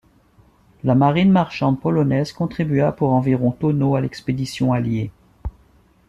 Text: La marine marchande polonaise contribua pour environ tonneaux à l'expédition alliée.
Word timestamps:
La 0.83 0.95
marine 0.95 1.31
marchande 1.31 1.79
polonaise 1.79 2.31
contribua 2.33 2.91
pour 2.91 3.13
environ 3.13 3.51
tonneaux 3.51 3.95
à 3.95 4.01
l'expédition 4.01 4.73
alliée. 4.73 5.11